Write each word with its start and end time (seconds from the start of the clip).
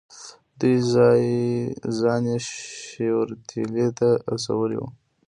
دوی 0.59 0.77
ځان 1.99 2.23
یې 2.31 2.37
شیورتیلي 2.49 3.87
ته 3.97 4.07
رسولی 4.31 4.77
وو. 4.79 4.87